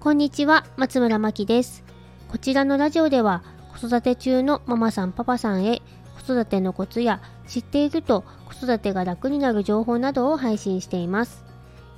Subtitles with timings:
[0.00, 1.82] こんにちは、松村真希です。
[2.28, 3.42] こちらのラジオでは、
[3.80, 5.82] 子育て中のママさんパパさんへ
[6.24, 11.44] 子育てのコツや知っていると子育てが楽になる情報などを配信しています。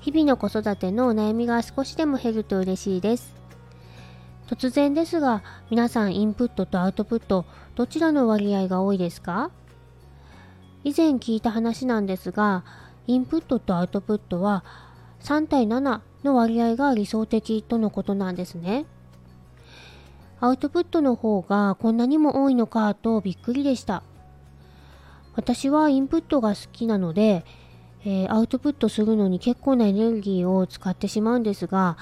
[0.01, 3.35] 日々の子育てのお悩みが少しでも減ると嬉しいです。
[4.47, 7.45] 突然ですが、皆さんインプットとアウトプット、
[7.75, 9.51] どちらの割合が多いですか？
[10.85, 12.65] 以前聞いた話なんですが、
[13.07, 14.65] インプットとアウトプットは
[15.21, 18.87] 3対7の割合が理想的とのことなんですね。
[20.41, 24.03] アウトプットの方がこんなにも多いのかとびっくりでした。
[25.35, 27.45] 私はインプットが好きなので、
[28.05, 31.99] えー、アウトプットするのに結構なエネルギーを使ってしまうんですが、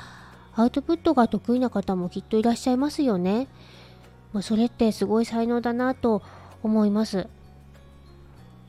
[0.55, 3.49] アウトプットが得意な方もきっといらっしゃいますよね。
[4.33, 6.23] まあ、それってすごい才能だなと
[6.63, 7.29] 思います。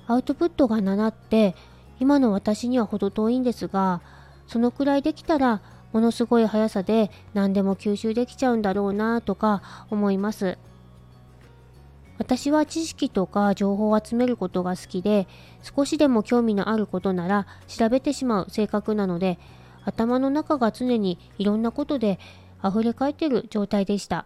[0.08, 1.56] アウトプットが7って
[2.00, 4.02] 今の私には程遠いんですが、
[4.50, 5.62] そのくらいできたら
[5.94, 9.62] ものすごい速さで何でも吸収できちゃうんだろうなとか
[9.92, 10.58] 思います。
[12.18, 15.28] 私は知識とか情報を集めることが好きで
[15.62, 19.40] 少しでも興味のあることなら調べてしまう性格なので
[19.86, 22.20] 頭の中が常にいろんなことで
[22.62, 24.26] 溢れ返ってる状態でした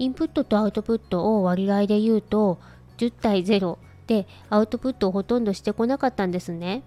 [0.00, 2.58] インプットとアウトプットを割合で言うと
[2.98, 6.82] 10対0でアウトプットをほとんどしてこなかったんですね。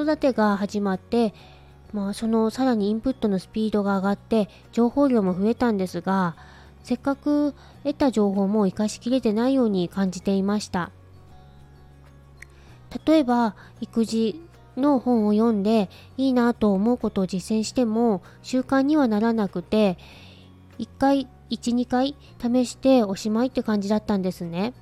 [0.00, 1.34] 子育てが始まって、
[1.92, 6.36] まあ、そのさらにインプットのスピードが上がって情報量も増えたんですが
[6.82, 10.90] せっかく得た情報も活かしきれてないように感じていました
[13.06, 14.40] 例えば育児
[14.76, 19.98] の本を読んでいいなと思うことを実践しても習慣にはならなくて
[20.78, 24.72] 1回12回試しておしまいって感じだったんですね。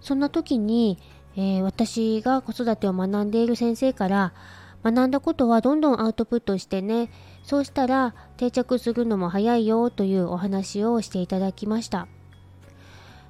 [0.00, 0.98] そんな時に、
[1.40, 4.34] えー、私が子育てを学んでいる先生から
[4.84, 7.10] 学んだことはどんどんアウトプットしてね
[7.42, 12.08] そうしたら定着するのも早いよというお話をしていただきました。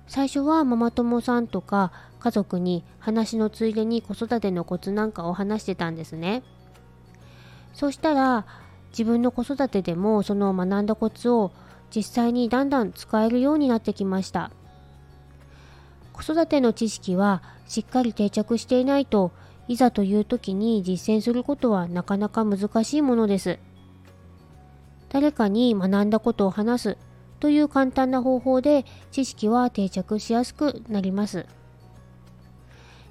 [0.08, 6.42] 最初はママ友さんとか家族に話のついでに子育てのコツなんかを話してたんですね。
[7.74, 8.44] そうしたら
[8.90, 11.52] 自分の子育てでもその学んだコツを
[11.94, 14.50] 実際にだんだん使えるようになってきました。
[16.20, 19.32] 子育ての知識はしっかり定着していないと
[19.68, 23.58] いざという時に実践することはなかなか難しいものです。
[25.08, 26.98] 誰かに学んだことを話す
[27.40, 31.46] という簡単な方法で知識は定着しやすくなります。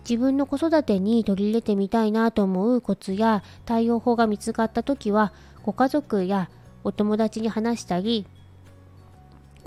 [0.08, 5.34] 自分の子育てに取り入れてみたいなと思うコツや対応法が見つかった時は
[5.64, 6.50] ご家族や
[6.84, 8.28] お友達に話したり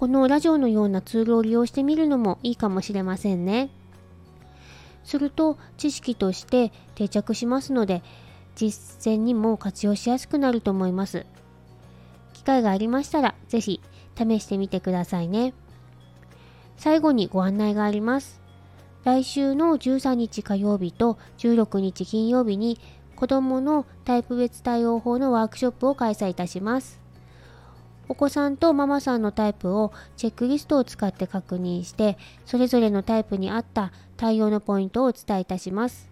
[0.03, 3.71] このラジオのようなツールを利用してみるのもいいかもしれませんね。
[5.05, 8.03] すると知識として定着しますので
[8.57, 11.25] 実践にも活用しやすくなると思います。
[12.33, 13.81] 機会がありましたら是非
[14.19, 15.55] 試してみてくださいね。
[16.77, 18.41] 最後にご案内があります。
[19.05, 22.81] 来週の13日火曜日と16日金曜日に
[23.15, 27.02] 子どものタイプ別対応法のワークショップを開催いたします。
[28.09, 36.11] お子さんとママさんのタイプをチェックリストを使って確認してそれぞれのタイプに合った対応のポイントをお伝えいたします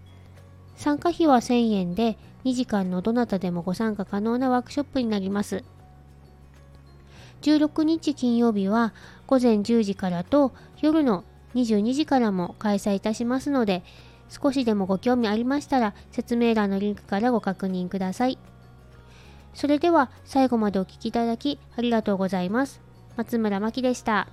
[0.76, 5.62] 参加費は1000円で2時間のどなたでもご参加可能なワークショップになります
[7.42, 8.94] 16日金曜日は
[9.26, 11.24] 午前10時からと夜の
[11.54, 13.82] 22時からも開催いたしますので
[14.28, 18.38] 少しでもご興味ありましたら説明欄のリンクからご確認ください。
[19.54, 22.80] それでは最後までお聴きいただきありがとうございます。
[23.16, 24.28] 松村真希でした。